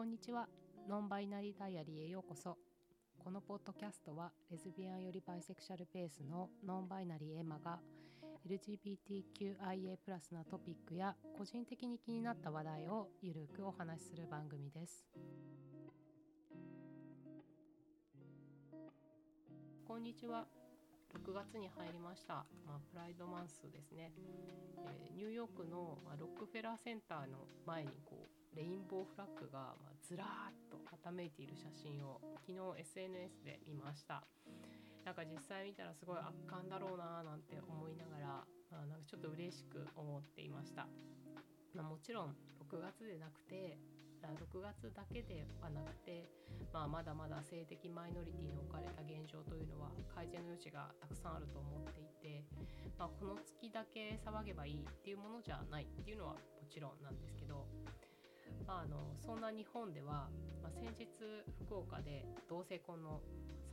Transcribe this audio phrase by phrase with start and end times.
[0.00, 0.48] こんにちは。
[0.88, 2.56] ノンバイナリーダイアリーへようこそ。
[3.22, 7.78] このポッドキャストはレズビアンよりバイセクシャルベースのノンバイナリーエマが
[8.48, 9.98] LGBTQIA+
[10.32, 15.04] なトピックや個人的に気になった話題をゆるくお話しする番組です。
[19.86, 20.46] こんにちは。
[21.12, 24.12] 6月に入りました、まあ、プライドマンスですね、
[24.86, 34.24] えー、ニューヨークの、まあ、ロックフェラーセンターの前にこうレインボーフラッグが、ずらーっとはためいている写真を昨日 SNS で見ました。
[35.04, 38.26] なんか実際見たらすごい圧巻だろうなーなんて思いながら、
[38.70, 40.86] まあ、なんかちょっと嬉しく思っていました、
[41.74, 42.36] まあ、もちろん
[42.68, 43.78] 6月でなくて
[44.20, 46.28] 6月だけではなくて、
[46.72, 52.44] まあ、まだまだ性的マイノリティに置かれた現状というのは改善の余地がたくさんあると思っていて、
[53.00, 56.38] まあ、この月だけ騒げばいいっていうものじゃないっていうのはも
[56.68, 57.64] ちろんなんですけど、
[58.66, 60.30] あ、のそんな日本では、
[60.62, 61.06] まあ、先日
[61.66, 63.20] 福岡で同性婚の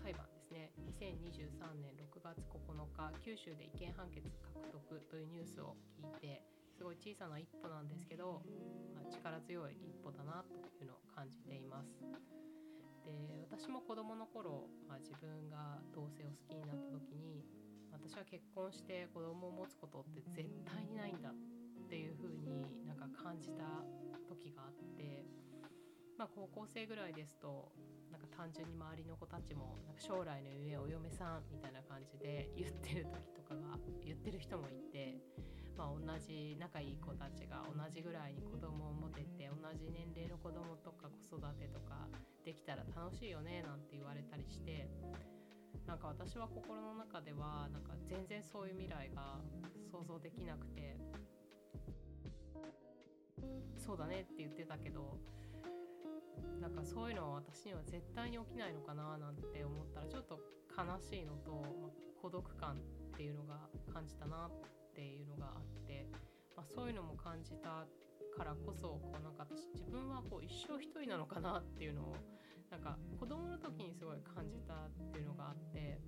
[0.04, 6.44] 裁判ですね2023年6月9日九州で違憲判決獲得というニュースを聞いて
[6.78, 8.42] すごい小さな一歩なんですけど、
[8.94, 12.06] まあ、力強い一歩だなというのを感じています。
[13.08, 17.48] で私も子どもの頃、まあ、自分が同性を好きになった時に
[17.92, 21.34] 私は結婚して子供を持つことって絶対にないんだっ
[21.90, 23.64] ていう風になんか感じた
[24.38, 25.26] 時があって。
[26.18, 27.72] まあ、高校生ぐらいですと
[28.10, 35.22] なんか単純に周りの子たちもなんか将来の夢お嫁さんみたいな感じで言ってる時とかが言ってる人もいて、
[35.78, 42.10] まあ、同じ仲いい子たちが同じぐらいに子供を持てて同じ年齢の子供とか子育てとか
[42.44, 44.90] できたら楽しいよねなんて言われたりして
[45.86, 49.38] なんか私は心の中ではなんか全然そういう未来が
[49.92, 50.98] 想像できなくて
[53.78, 55.18] そうだねって言ってたけど
[56.62, 60.40] なんかそういうのは私には絶対に起きないのかななんて思ったらちょっと
[60.76, 61.92] 悲しいのと、まあ、
[62.22, 62.76] 孤独感
[63.14, 64.52] っていうのが感じたなっ
[64.94, 66.08] ていうのがあって、
[66.56, 67.86] まあ、そういうのも感じた
[68.38, 72.16] からこそこうなんか私自分はこう一生一人なのかなっていうのを
[72.70, 76.00] なんか子供の時にすごい感じたっていうのがあって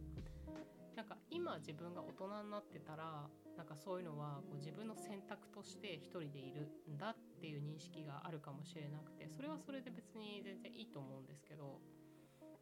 [1.00, 3.24] なんか今自分が大人になってたら
[3.56, 11.80] なんかそういうのはこう自分の選択として一人でいるんだっていう認識があるかもしれなくてそれはそれで別に全然いいと思うんですけど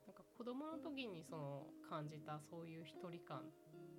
[0.05, 3.41] なんか子供の時にその感じたそういう一人感っ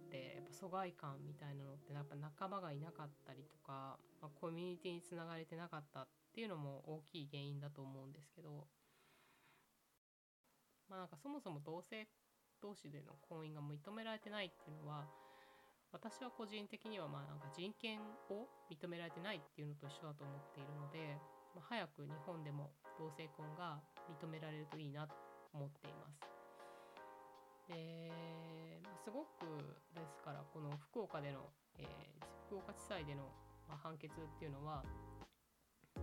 [0.09, 8.69] てやっぱ疎外感みたいなのってやっぱ仲間がいなかったりとか、まあ、コミュニティにつながれてなかったっていうのも大きい原因だと思うんですけど
[10.88, 12.06] まあなんかそもそも同性
[12.61, 15.07] 同士での婚姻が認められてないっていうのは
[15.93, 21.17] 私は個人的にはまあなんか人権を認められてないっていうのと一緒だと思っているので、
[21.57, 23.81] まあ、早く日本でも同性婚が
[24.21, 25.15] 認められるといいなと
[25.55, 26.39] 思っています。
[27.69, 28.13] で
[29.05, 29.45] すごく
[29.95, 31.41] ですからこの福岡での、
[31.79, 33.29] えー、福岡地裁での、
[33.69, 34.83] 判決っていうのは、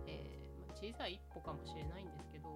[0.06, 2.46] えーま、小さい一歩かもしれないんですけど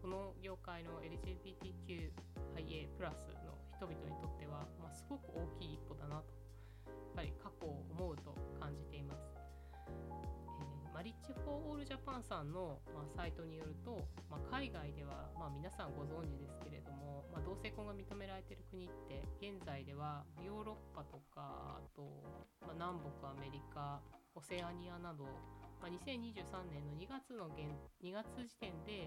[0.00, 2.10] この業界の LGBTQ
[2.56, 6.26] IA プラスの人々にとっては、まあ、すごく大きい一歩だなと
[6.86, 9.38] やっぱり過去を思うと感じています。
[10.98, 22.02] Marriage For All Japan さんの、まあ、サイトによると、まあ、海外では、まあ、皆さんご存知ですけれども、まあ、同性婚が認められている国って現在ではヨーロッパとかあと、
[22.66, 24.02] まあ、南北アメリカ
[24.34, 25.22] オセアニアなど、
[25.78, 27.46] まあ、2023年の2月の
[28.02, 29.06] 2月時点で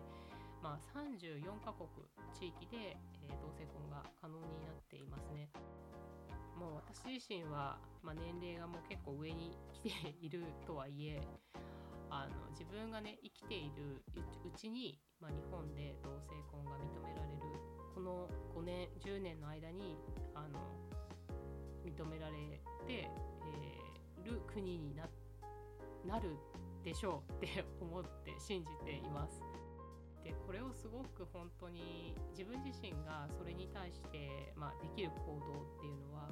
[0.61, 1.89] まあ、34カ国
[2.33, 5.49] 地域で、えー、同性婚が可能になっていますね。
[6.55, 11.19] もう私自身は、まあ、年齢がもう結構上に来ているとはいえ
[12.11, 14.03] あの自分がね生きている
[14.45, 17.41] うちに、まあ、日本で同性婚が認められる
[17.95, 19.97] この5年10年の間に
[20.35, 20.59] あの
[21.83, 22.33] 認められ
[22.85, 25.09] て、えー、る国にな
[26.05, 26.35] なる
[26.83, 29.41] でしょうって思って信じています。
[30.23, 36.29] でこれをすごく本当に自分自身がそれに対して、まあ、できる行動っていうのは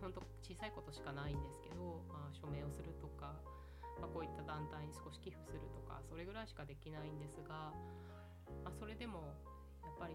[0.00, 3.34] 本当小さいことしかないんですけど、まあ、署名をするとか、
[4.00, 7.74] まあ、こういった団体に少し寄付するとかそれぐらいしかできないんですが、
[8.64, 9.34] まあ、それでも
[9.82, 10.14] やっぱり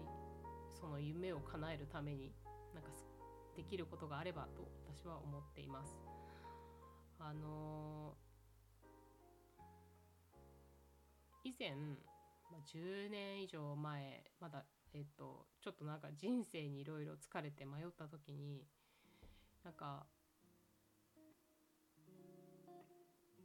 [0.72, 2.32] その夢を叶えるために
[2.74, 2.90] なんか
[3.56, 5.96] できることがあればと私は思っています。
[7.20, 11.70] あのー、以前
[12.62, 18.64] 10年以上前まだえっとちょっとなんか人生にいろいろ疲れて迷った時に
[19.64, 20.06] なんか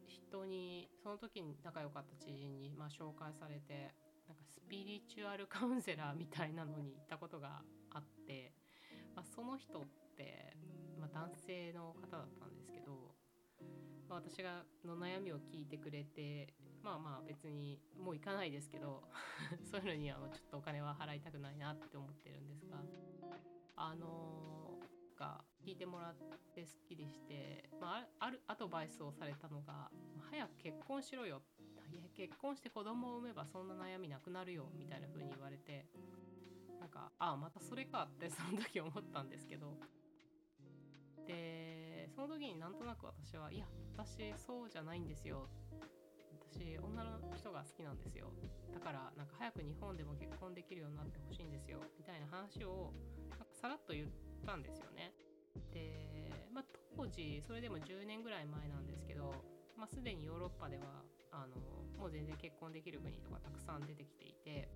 [0.08, 3.94] 人にその時に仲良かった知人にまあ紹介されて
[4.28, 7.62] なんかスピリチュアルカウンセラーみたいなのに行ったことが
[7.92, 8.54] あって、
[9.16, 9.84] まあ、その人っ
[10.16, 10.56] て、
[11.00, 13.16] まあ、男性の方だったんですけど、
[14.08, 16.54] まあ、私がの悩みを聞いてくれて
[16.84, 19.04] まあまあ別にもう行かないですけど
[19.70, 22.82] そういうのにはちょっとお金は払いたくないなって思ってるんですが
[23.76, 26.16] あのー、が聞いてもらっ
[26.54, 29.92] てすっきりして、まあ、あるアドバイスをされたのが
[30.30, 31.42] 「早く結婚しろよ」
[31.92, 35.88] いや結婚して子供を産めばそんな悩みなくなるよみたいな風に言われて
[36.80, 39.78] なんかああまたそれかって その時思ったんですけど。
[41.26, 45.48] でその時になんとなく私はいや私そうじゃないんですよ。
[46.52, 48.32] 私女の人が好きなんですよ。
[48.74, 52.94] だからなんか早く日本でも結婚できるようになってほしいんですよみたいな話を
[53.30, 54.08] なんかさらっと言っ
[54.46, 55.14] たんですよね。
[55.74, 56.66] で、まあ、
[56.96, 59.34] 当時それでも10年ぐらい前なんですけど、
[59.78, 61.56] まあ、すでにヨーロッパではあの
[62.00, 64.70] もう全然結婚できる国とかたくさん出てきていて。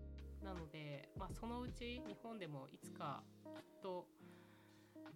[0.44, 3.24] なので、まあ、そのうち日本でもいつか
[3.56, 4.06] きっと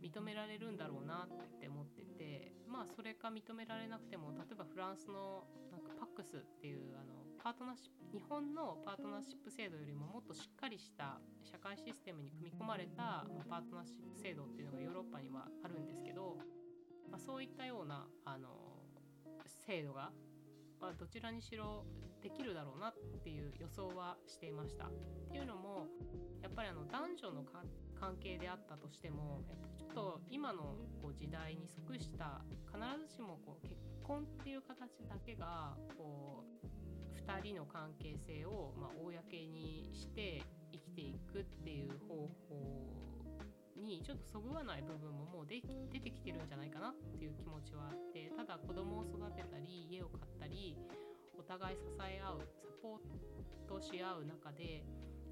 [0.02, 16.38] 認められるんだろうなって思っててまあそれか認められなくても例えばフランスのなんかパックスっていうあのパートナーシップ日本のパートナーシップ制度よりももっとしっかりした社会システムに組み込まれたパートナーシップ制度っていうのがヨーロッパにはあるんですけど、
[17.10, 18.50] まあ、そういったようなあの
[19.66, 20.12] 制度が
[20.82, 21.86] まあ、どちらにしろ
[22.22, 22.94] できるだろうなっ
[23.24, 24.86] ていう予想はしていました。
[24.86, 24.90] っ
[25.32, 25.88] ていうのも
[26.42, 27.44] やっぱりあの男女の
[28.00, 32.78] 関係であったとしてもやっぱちょっと今のこう時代に即した必
[33.10, 36.68] ずしもこう結婚っていう形だけがこう
[37.18, 40.42] 2人の関係性をまあ公にして
[40.72, 42.16] 生きていくっていう方
[42.50, 42.88] 法
[43.76, 45.62] にちょっとそぐわない部分ももうで
[45.92, 50.78] 出てきてるんじゃないかなっていう気持ちはあってただ子供を育てたり家を買ったり
[51.38, 53.00] お互い支え合うサポー
[53.68, 54.84] トし合う中で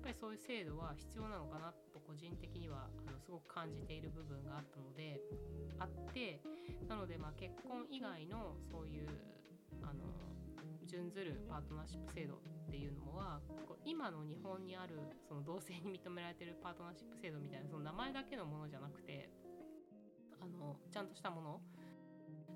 [0.05, 5.17] ぱりそういう制度は必要なのかなと個人的にはあのすごく感じている部分があったので
[5.81, 6.39] あって
[6.87, 9.09] なのでまあ結婚以外のそういう
[9.81, 10.05] あの
[10.85, 12.37] 準ずるパートナーシップ制度っ
[12.69, 13.41] ていうのは
[13.83, 14.93] 今の日本にある
[15.27, 19.29] その同性に認められてるパートナーシップ制度みたいなその名前だけのものじゃなくて
[20.39, 21.61] あのちゃんとしたもの、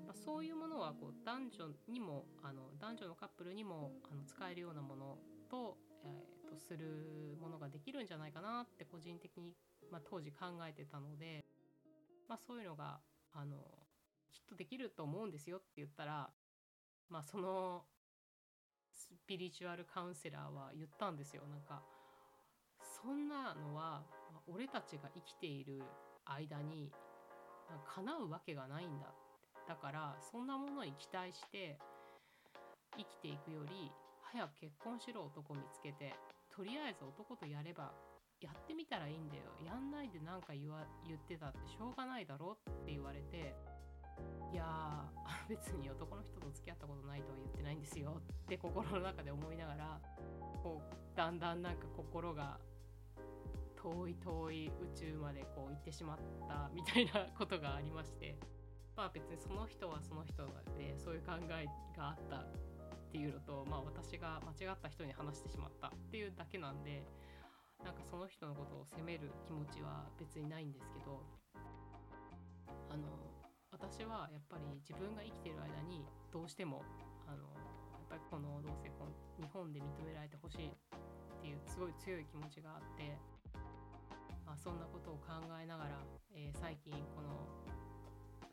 [0.06, 5.18] ま、そういうものはこう男女にもあの男女のカップルにもあの使えるようなもの
[5.50, 9.54] と,、えするものができるんじゃないかなって個人的に、
[9.90, 11.44] まあ、当時考えてたので、
[12.28, 12.98] まあ、そういうのが
[13.32, 13.56] あの
[14.32, 16.30] きっとできると思うんですよって言ったら、
[17.08, 17.82] まあ、その
[18.92, 21.42] スピリチュアルカウンセラーは言ったんですよ。
[21.50, 21.82] なんか
[23.02, 24.02] そんなのは
[24.46, 25.82] 俺たちが生きている
[26.24, 26.90] 間に
[27.94, 29.06] 叶うわけがないんだ
[29.68, 31.78] だからそんなものに期待して
[32.96, 33.90] 生きていくより
[34.32, 36.14] 早く結婚しろ男見つけて。
[36.60, 37.90] とりあえず男とやれば
[38.38, 39.44] やってみたらいいんだよ。
[39.64, 43.56] やんないで何か言わ言ってたってしょうがないだろって言われて
[44.52, 45.08] いや
[45.48, 48.20] 別に男の人と付き合ったことないとは言ってないんですよ。
[48.20, 50.00] って心の中で思いながら
[50.62, 52.60] こうだんだんなんか心が
[53.74, 58.36] 遠い遠い宇宙までこう行ってしまったみたいなことがありまして。
[58.94, 60.44] まあ別にその人はその人
[60.76, 61.64] でそういう考え
[61.96, 62.44] があった
[63.10, 67.02] っていうのとまあ私が間違った人に話してしまったっていうだけなんで
[67.82, 71.18] なんかその人のことを責める気持ちは別にないんですけど
[72.86, 73.10] あの
[73.74, 76.86] 私はやっぱり自分が生きてる間にどうしても
[77.26, 77.50] あの
[77.90, 79.10] やっぱりこの同性婚
[79.42, 83.18] 日本で認められてほしいっていうすごい強い気持ちがあって、
[84.46, 85.98] まあ、そんなことを考えながら、
[86.30, 87.42] えー、最近この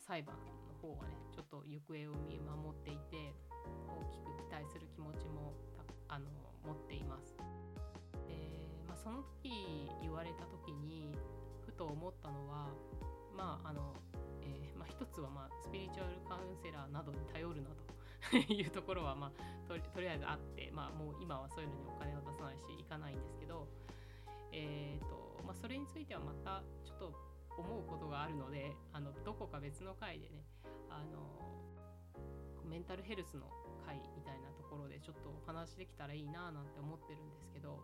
[0.02, 0.34] 裁判
[0.66, 3.36] の方はねちょっと行方を見守っていて
[3.88, 5.54] 大きく期待する気持ちも
[6.08, 6.26] あの
[6.66, 7.36] 持っています。
[8.28, 11.16] でまあ、その時言われた時に
[11.66, 12.68] ふと思ったのは
[13.36, 13.94] まああの
[14.42, 17.88] えー、まあ一つは、まあ、スピリチュアルカウンセラーなどに頼るなと
[18.52, 23.68] いうところは、まあ、ととりあえずあって、まあ、もう今はそういうのにお金を出さないし行かないんですけど、
[24.52, 27.14] えーとまあ、それについてはまたちょっと
[27.58, 30.46] 思うことがあるのであのどこか別の回でね
[30.90, 31.67] あの
[32.68, 33.48] メンタルヘルスの
[33.86, 37.80] 回みたいなところでちょっとお話できたらいいななんて思ってるんですけど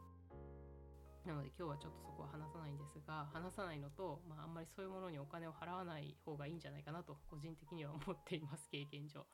[1.25, 9.25] なので今日はちょっとそこは話さないんですが話さないのと、まあ、あんまりそういうものにお金を払わない方がいいんじゃないかなと個人的には思っています経験上。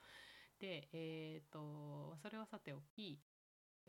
[0.60, 3.20] でえっ、ー、とそれはさておき、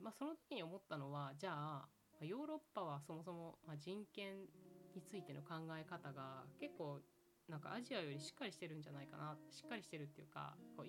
[0.01, 1.89] まあ、その時に思ったのはじゃあ
[2.25, 4.47] ヨーロッパはそもそも人権
[4.95, 7.01] についての考え方が結構
[7.49, 10.87] なんかアジアよりしっかりしてるんじゃないかなしっかりしてるっていうかこう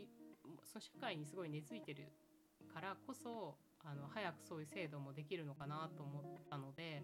[0.66, 2.08] その社会にすごい根付いてる
[2.74, 7.04] からこそあの早くそういう制度もできるのかなと思ったので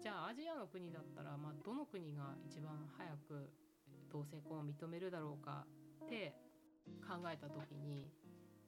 [0.00, 3.50] じゃあアジアの国だったら、まあ、どの国が一番早く
[4.12, 5.64] 同性婚を認めるだろうか
[6.04, 6.34] って
[7.02, 8.06] 考えた時に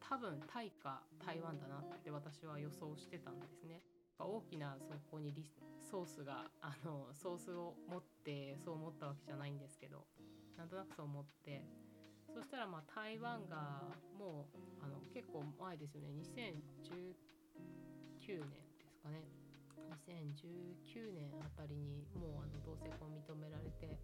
[0.00, 3.82] 多分タイか台湾だなって私は予想してたんですね。
[4.18, 5.44] 大きなそこにリ
[5.90, 10.06] ソースがあのソースを持ってそう思ったわけじゃないんですけど
[10.56, 11.62] なんとなくそう思って
[12.34, 13.82] そしたらまあ台湾が
[14.18, 16.08] もうあの結構前ですよね。
[16.12, 19.22] 2019年ですかね。
[20.06, 23.98] 2019年あたりにもうあの同性婚認められて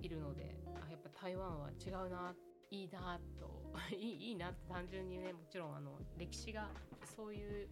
[0.00, 2.34] いるのであやっぱ台湾は違うな
[2.70, 3.62] いいなと
[3.94, 6.70] いいいいなって単純にねもちろんあの歴史が
[7.04, 7.68] そういう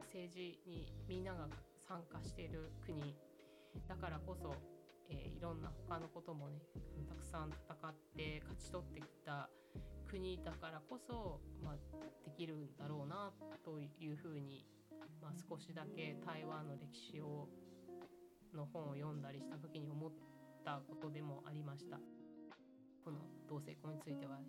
[0.00, 1.48] 政治にみんなが
[1.86, 3.14] 参加している国
[3.86, 4.54] だからこそ、
[5.08, 6.60] えー、いろんな他のこともね
[7.08, 9.48] たくさん戦って勝ち取ってきた
[10.08, 11.74] 国だからこそ、まあ、
[12.24, 13.32] できるんだろうな
[13.64, 14.64] というふうに、
[15.20, 17.48] まあ、少しだけ台湾の歴史を
[18.54, 20.10] の本を読んだりした時に思っ
[20.64, 21.98] たことでもありました。
[23.04, 24.44] この同性婚については、ね、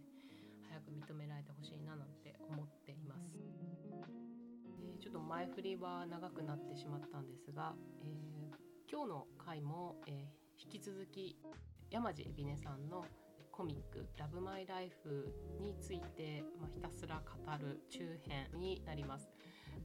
[0.69, 3.37] 早く認められてほしいななんて思っています。
[4.81, 11.37] え、ちょっと前振りは長くなってしまったんですが、えー、今日の回も、えー、引き続き
[11.89, 13.05] 山地海老根さんの
[13.49, 19.31] コミック「ラブマイライフについて、まあ、ひたすら語る中編になります。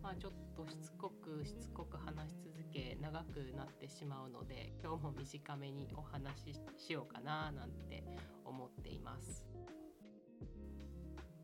[0.02, 8.04] まあ、ちょっとしつこくしつこく話し続け長くなってしまうので今日も短めにお話ししようかななんて
[8.45, 9.45] 思っています。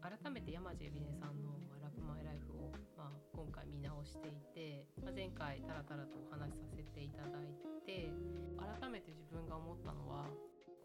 [0.02, 1.52] 改めて山地海老根さんの
[2.02, 7.52] 「マイライフを、まあ、今回見直していて、まあ、前回タラタラとお話しさせていただい
[7.86, 8.08] て
[8.58, 10.26] 改めて自分が思ったのは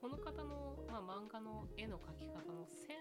[0.01, 2.98] この方の、まあ、漫画の絵の描き方の線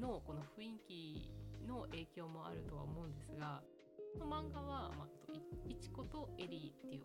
[0.00, 1.32] のこの雰囲気
[1.66, 3.62] の影響もあるとは思うんですが
[4.14, 5.32] この漫画は、まあ、
[5.68, 7.02] いちことエリーっていう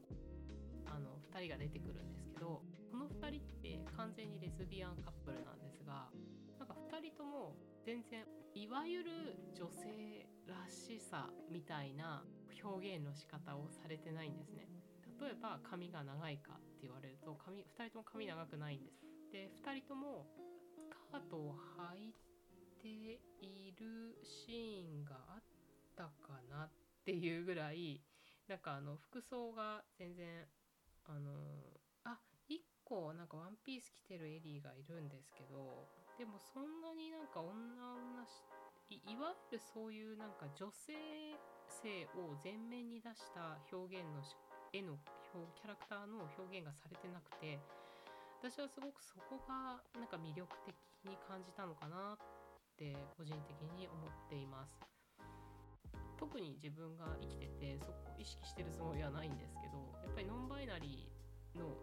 [0.85, 6.07] あの2人が出てくるんですけどこの2人って完全にレズビアンカップルなんですが
[6.59, 7.55] なんか2人とも
[7.85, 8.23] 全然
[8.73, 12.23] わゆる女性らしさみたいな
[12.63, 14.67] 表現の仕方をされてないんですね。
[15.21, 19.05] 例えば髪が長いかって言われると髪2人とも髪長くないんです。
[19.31, 20.25] で2人とも
[20.73, 22.15] スカートを履い
[22.81, 22.87] て
[23.45, 25.43] いるシーンがあっ
[25.95, 26.69] たかなっ
[27.05, 28.01] ていうぐらい
[28.47, 30.25] なんかあの服装が全然
[31.05, 31.29] あの
[32.05, 32.17] あ
[32.49, 35.85] 1個なんかワンピース着てるエリーがいるんですけど
[36.17, 38.41] でもそんなになんか女女し
[38.89, 40.93] いわゆるそういうなんか女性
[41.67, 44.21] 性を前面に出した表現の
[44.71, 44.97] 絵の
[45.55, 47.59] キャラクターの表現がされてなくて
[48.41, 50.75] 私はすごくそこがなんか魅力的
[51.05, 52.17] に感じたのかなっ
[52.77, 54.75] て個人的に思っています。
[56.17, 61.75] 特に自分が生きててそこを意識してるつもりはないんですけどやっぱりノンバイナリーの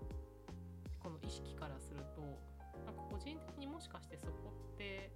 [0.99, 2.21] この意識からすると
[2.87, 5.13] なんか個人的にもしかしてそこって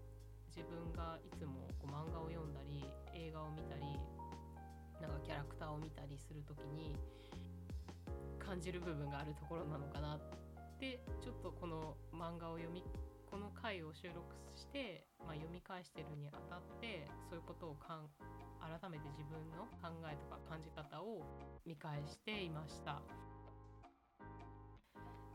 [0.54, 3.82] 自分がいつもこう漫画を読んだり映画を見たり
[5.02, 6.94] なんかキャラクターを見たりする時に
[8.38, 10.20] 感じる部分があるところなのかなっ
[10.78, 12.84] てちょっとこの漫画を読み
[13.26, 14.22] この回を収録
[14.54, 18.06] して、まあ、読み返してるにあたってそういうことをかん
[18.62, 21.26] 改めて自分の考えとか感じ方を
[21.66, 23.02] 見返していました。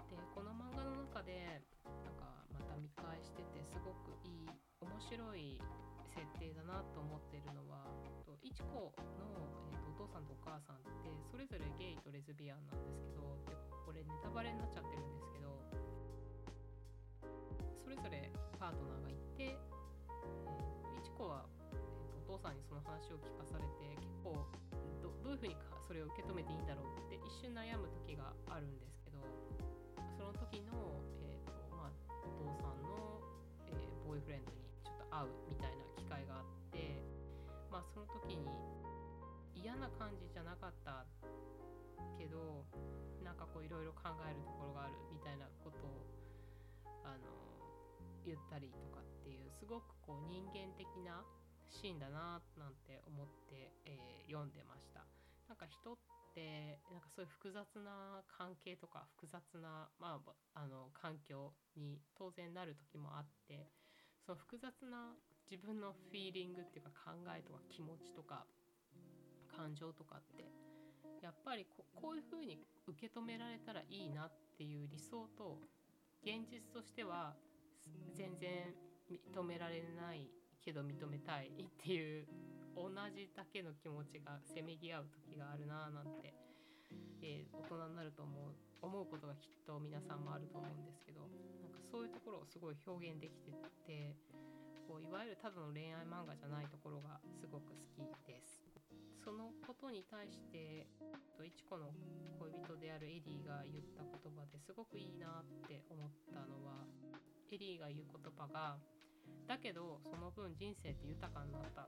[0.07, 1.61] でこの漫画の中で
[2.07, 5.59] なんかまた見返しててすごくいい面白い
[6.15, 7.83] 設定だなと思ってるのは
[8.23, 9.27] といちこの、
[9.67, 15.51] えーと、お父さんとお母さんってそれぞれゲイとレズビアンなんですけどでこれネタバレになっちゃってるんですけど
[17.75, 21.43] それぞれパートナーがいて、えー、いちこは、
[21.75, 24.47] えーと、お父さんにその話を聞かされて結構
[25.03, 29.19] どどういうふうにかそれを受け止めていいんだろうって一瞬悩む時があるんですけど
[30.15, 31.91] その時の、えーとまあ、
[32.23, 33.19] お父さんの、
[33.67, 34.58] えー、ボーイフレンドに
[35.11, 37.01] 会うみたいな機会があって、
[37.71, 38.45] まあ、その時に
[39.53, 41.05] 嫌な感じじゃなかった
[42.17, 42.65] けど
[43.23, 46.05] なんかこういろいろ考えるところがあるみたいなことを
[47.03, 47.27] あの
[48.25, 51.23] 言ったりとかっていうすごくこう人間的な
[51.69, 55.05] シーンだななんて思って、えー、読んでました。
[55.47, 55.97] なんか人っ
[56.33, 60.21] てなんかそういう複雑な関係とか複雑な、ま
[60.53, 63.69] あ、あの環境に当然なる時もあって
[64.29, 65.17] その複雑な
[65.49, 68.45] 自分のフィーリングっていうか考えとか気持ちとか
[69.57, 70.45] 感情とかって
[71.25, 75.57] やっぱりここういうふうに受け止められたらいいなっていう理想と
[76.21, 77.33] 現実としては
[78.13, 78.69] 全然
[79.09, 80.29] 認められない
[80.63, 82.27] けど認めたいっていう
[82.77, 86.35] 同じだけの気持ちがせめぎ合う時があるなぁなんて、
[87.23, 88.68] えー、大人になると思う。
[88.81, 91.21] 思うことがきっと皆さんもあると思うんですけど
[91.61, 93.51] なんかそういうところをすごい表現できて
[93.85, 94.15] て
[94.87, 98.65] こういわゆるただの恋愛漫画じゃないところがすごく好きです。
[99.23, 100.87] そのことに対して
[101.45, 101.93] いちこの
[102.39, 106.87] 恋人であるエリーが言った言葉ですごくいいなって思ったのは
[107.51, 108.77] エリーが言う言葉が
[109.45, 111.85] だけどその分人生って豊かになった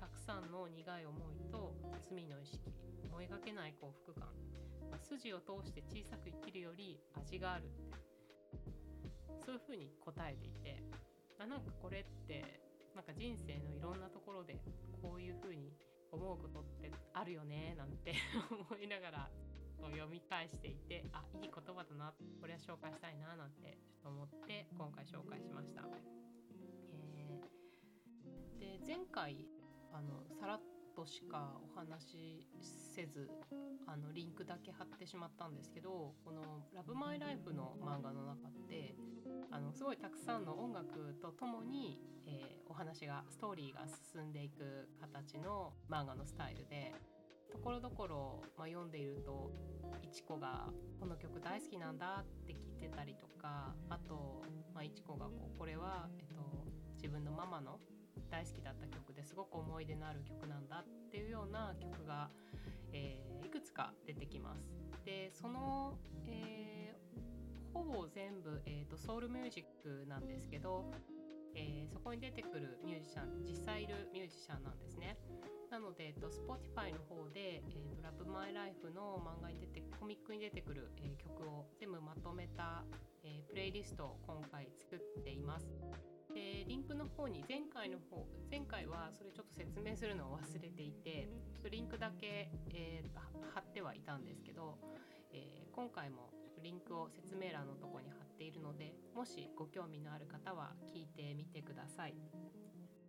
[0.00, 1.74] たくさんの苦い思いと
[2.10, 2.74] 罪の意識
[3.06, 4.28] 思いがけない幸福感
[4.96, 7.98] 筋を通して小さく生きるより味があるって
[9.44, 10.82] そういうふうに答えていて
[11.38, 12.60] あなんかこれって
[12.94, 14.58] なんか人生のいろんなところで
[15.02, 15.72] こういうふうに
[16.10, 18.14] 思うことってあるよねなんて
[18.50, 19.30] 思いながら
[19.80, 25.82] 読み返していてあいい言葉だなこれは紹介したいななんてちょっと思って今回紹介しました。
[27.14, 29.46] えー、で前回
[29.92, 30.60] あのさらっ
[30.98, 32.46] としかお話し
[32.92, 33.30] せず
[33.86, 38.96] あのリンクだけ貼ってしまったんですけどこの「ラブマイライフの漫画の中って
[39.52, 46.92] あのすごいたくさんの音楽とともに、えー、お話がストーリーが進んでいく形の漫画のスタイルで
[47.48, 49.52] ところどころ、まあ、読んでいると
[50.02, 54.42] いちこがこの曲大好きなんだって聞いてたりとかあと、
[54.74, 56.34] まあ、いちこがこうこれは、えっと、
[56.96, 57.78] 自分のママの
[58.30, 62.30] 大好きだった曲ですごく思い出のある曲なんだっていうような曲が、
[62.92, 64.78] えー、いくつか出てきます。
[65.04, 65.94] でその、
[66.26, 70.84] えー、ほぼ全部、えーと、ソウルミュージックなんですけど、
[71.54, 75.16] えー、そこに出てくるミュージシャン実際いるミュージシャンなんですね。
[75.70, 82.84] なので、えっと、Spotify の方で、えーと、ラブマイライフの漫画に出てコミックに出てくる、えー、曲を全部まとめた、
[83.22, 85.66] えー、プレイリストを今回作っています。
[86.34, 91.28] でリンクの方に前回の方前回はそれちょっと説明するのを忘れていて
[91.70, 94.78] リンクだけ、えー、貼ってはいたんですけど、
[95.32, 96.30] えー、今回も
[96.62, 102.14] リンクを説明欄のとこに貼っているのでもしご興味のある方は聞いてみてください。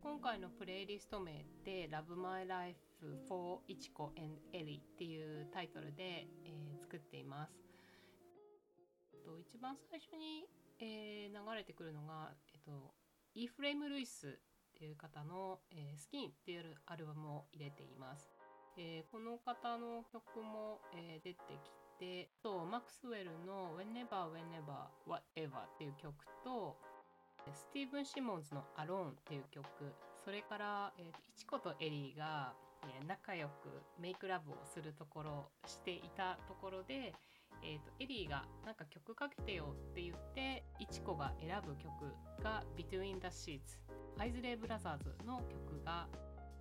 [0.02, 2.80] 今回のプレイリスト名って「Love My Life
[3.28, 7.70] for いちこ and Ellie」っていうタイトルで、えー、作っています。
[9.30, 10.48] と一番最初に、
[10.80, 12.94] えー、流れてくるのが、えっと、
[13.40, 14.32] イーフレーム・ルイスっ
[14.78, 18.30] ていう方の、えー、スキンっていうアルバムを入れています。
[18.76, 26.76] えー、この方の曲も、えー、出てきてとマックスウェルの Whenever Whenever Whatever っていう曲と
[27.54, 29.66] スティーブン・シモンズの「アローンっていう曲
[30.26, 32.52] それから、えー、いちことエリーが、
[32.84, 33.70] えー、仲良く
[34.02, 37.14] メイクラブをするところしていたところで、
[37.64, 43.80] えーと、エリーがなんか曲かけてよって言っていちこが選ぶ曲が「Between the Sheets」
[44.18, 46.08] アイズレイ・ブラザーズの曲が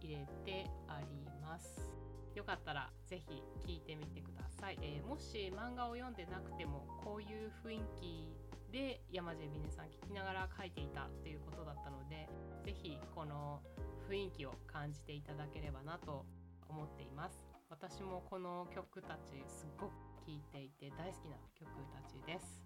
[0.00, 1.06] 入れてあり
[1.42, 1.98] ます。
[2.34, 8.32] よかったらぜひ聴いてみてください、えー、もし漫画を読んでなくてもこういう雰囲気
[8.70, 12.28] で山地美音さん聞きながら書いていたということだったので
[12.64, 13.60] 是非この
[14.08, 16.24] 雰囲気を感じていただければなと
[16.68, 19.90] 思っています私もこの曲たちすごく
[20.26, 22.62] 聴いていて大好きな曲たちです。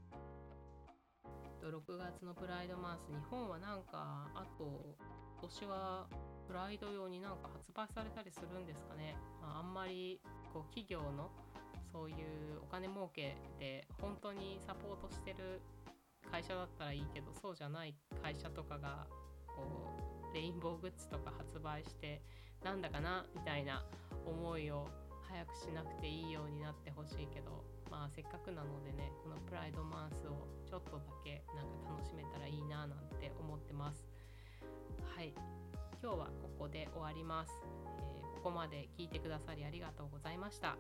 [1.61, 4.65] 6月のプライドマンス日本はなんかあと
[5.41, 6.07] 今年は
[6.47, 10.21] プライド用になんか発売されたりするんですかね、まあ、あんまり
[10.53, 11.31] こう企業の
[11.93, 12.17] そういう
[12.63, 15.63] お金儲けで本当にサポートしてる
[16.31, 19.07] 会社だったらいいけどそうじゃない会社とかが
[19.47, 19.91] こ
[20.31, 22.23] うレインボーグッズとか発売して
[22.65, 23.85] なんだかなみたいな
[24.27, 24.87] 思いを
[25.29, 34.07] 早くしなくていいようになってほしいけどまあせっかくなのでねこのプライドマンスをちょっとだけなんか楽しめたらいいななんて思ってます。
[35.17, 35.35] はい。
[36.03, 40.77] 今日はここで終わります、えー、ここまで聞いてくださりありがとうございました。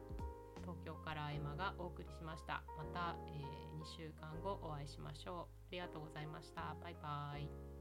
[0.62, 2.62] 東京からエマがお送りしました。
[2.76, 5.36] また、えー、2週間後お会いしましょう。
[5.42, 6.74] ありがとうございました。
[6.82, 7.71] バイバイ。